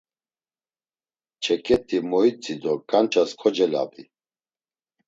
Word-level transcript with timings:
Çeǩet̆i 1.43 1.97
moitzi 2.09 2.55
do 2.61 2.73
ǩanças 2.89 3.31
kocelabi. 3.41 4.03